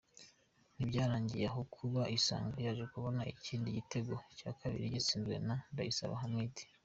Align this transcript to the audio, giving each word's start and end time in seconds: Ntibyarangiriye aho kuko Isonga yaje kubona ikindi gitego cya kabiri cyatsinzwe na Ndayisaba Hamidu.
Ntibyarangiriye 0.75 1.47
aho 1.51 1.61
kuko 1.73 1.99
Isonga 2.17 2.57
yaje 2.65 2.83
kubona 2.93 3.21
ikindi 3.33 3.67
gitego 3.77 4.13
cya 4.37 4.51
kabiri 4.59 4.85
cyatsinzwe 4.93 5.35
na 5.47 5.55
Ndayisaba 5.71 6.21
Hamidu. 6.23 6.61